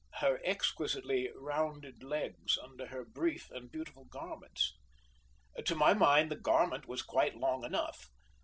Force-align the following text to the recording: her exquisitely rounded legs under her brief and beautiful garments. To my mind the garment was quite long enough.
her 0.15 0.41
exquisitely 0.43 1.29
rounded 1.35 2.01
legs 2.01 2.57
under 2.57 2.87
her 2.87 3.05
brief 3.05 3.51
and 3.51 3.71
beautiful 3.71 4.05
garments. 4.05 4.75
To 5.63 5.75
my 5.75 5.93
mind 5.93 6.31
the 6.31 6.35
garment 6.41 6.87
was 6.87 7.03
quite 7.03 7.37
long 7.37 7.63
enough. 7.63 8.09